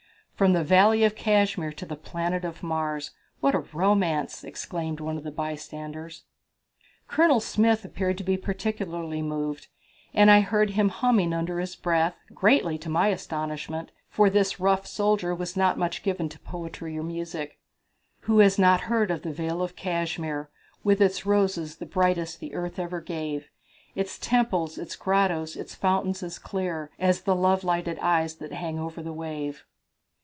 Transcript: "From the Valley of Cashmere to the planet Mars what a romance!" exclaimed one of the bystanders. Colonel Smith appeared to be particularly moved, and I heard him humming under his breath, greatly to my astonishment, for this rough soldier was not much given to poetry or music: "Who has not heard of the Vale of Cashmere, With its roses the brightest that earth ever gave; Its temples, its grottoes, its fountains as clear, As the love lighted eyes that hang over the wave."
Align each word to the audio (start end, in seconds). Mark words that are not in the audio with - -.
"From 0.33 0.53
the 0.53 0.63
Valley 0.63 1.03
of 1.03 1.13
Cashmere 1.15 1.71
to 1.73 1.85
the 1.85 1.95
planet 1.95 2.63
Mars 2.63 3.11
what 3.41 3.53
a 3.53 3.59
romance!" 3.59 4.43
exclaimed 4.43 4.99
one 4.99 5.15
of 5.15 5.23
the 5.23 5.29
bystanders. 5.29 6.23
Colonel 7.07 7.39
Smith 7.39 7.85
appeared 7.85 8.17
to 8.17 8.23
be 8.23 8.37
particularly 8.37 9.21
moved, 9.21 9.67
and 10.15 10.31
I 10.31 10.39
heard 10.39 10.71
him 10.71 10.89
humming 10.89 11.31
under 11.31 11.59
his 11.59 11.75
breath, 11.75 12.15
greatly 12.33 12.79
to 12.79 12.89
my 12.89 13.09
astonishment, 13.09 13.91
for 14.09 14.31
this 14.31 14.59
rough 14.59 14.87
soldier 14.87 15.35
was 15.35 15.55
not 15.55 15.77
much 15.77 16.01
given 16.01 16.27
to 16.29 16.39
poetry 16.39 16.97
or 16.97 17.03
music: 17.03 17.59
"Who 18.21 18.39
has 18.39 18.57
not 18.57 18.81
heard 18.89 19.11
of 19.11 19.21
the 19.21 19.31
Vale 19.31 19.61
of 19.61 19.75
Cashmere, 19.75 20.49
With 20.83 21.01
its 21.01 21.23
roses 21.23 21.75
the 21.75 21.85
brightest 21.85 22.39
that 22.39 22.51
earth 22.53 22.79
ever 22.79 22.99
gave; 22.99 23.51
Its 23.93 24.17
temples, 24.17 24.79
its 24.79 24.95
grottoes, 24.95 25.55
its 25.55 25.75
fountains 25.75 26.23
as 26.23 26.39
clear, 26.39 26.89
As 26.97 27.21
the 27.21 27.35
love 27.35 27.63
lighted 27.63 27.99
eyes 27.99 28.37
that 28.37 28.53
hang 28.53 28.79
over 28.79 29.03
the 29.03 29.13
wave." 29.13 29.65